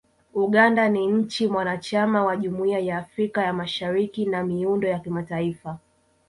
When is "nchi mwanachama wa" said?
1.07-2.37